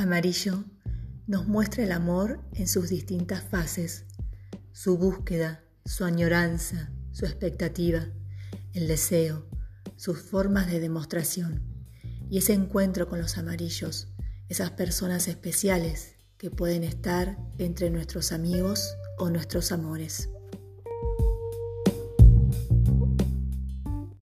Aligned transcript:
Amarillo 0.00 0.64
nos 1.26 1.46
muestra 1.46 1.84
el 1.84 1.92
amor 1.92 2.40
en 2.54 2.68
sus 2.68 2.88
distintas 2.88 3.42
fases, 3.42 4.06
su 4.72 4.96
búsqueda, 4.96 5.62
su 5.84 6.06
añoranza, 6.06 6.90
su 7.12 7.26
expectativa, 7.26 8.06
el 8.72 8.88
deseo, 8.88 9.46
sus 9.96 10.18
formas 10.22 10.70
de 10.70 10.80
demostración 10.80 11.62
y 12.30 12.38
ese 12.38 12.54
encuentro 12.54 13.10
con 13.10 13.20
los 13.20 13.36
amarillos, 13.36 14.08
esas 14.48 14.70
personas 14.70 15.28
especiales 15.28 16.14
que 16.38 16.50
pueden 16.50 16.82
estar 16.82 17.36
entre 17.58 17.90
nuestros 17.90 18.32
amigos 18.32 18.96
o 19.18 19.28
nuestros 19.28 19.70
amores. 19.70 20.30